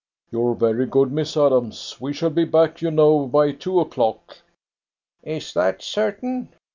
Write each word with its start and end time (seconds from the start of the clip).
"You're 0.31 0.55
very 0.55 0.87
good, 0.87 1.11
Miss 1.11 1.37
Adams. 1.37 1.97
We 1.99 2.11
shall 2.11 2.31
be 2.31 2.43
back, 2.43 2.81
you 2.81 2.89
know, 2.89 3.27
by 3.27 3.51
two 3.51 3.79
o'clock." 3.79 4.37
"Is 5.21 5.53
that 5.53 5.83
certain?" 5.83 6.49